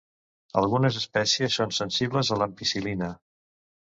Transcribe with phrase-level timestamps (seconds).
[0.61, 3.11] Algunes espècies són sensibles a l'ampicil·lina.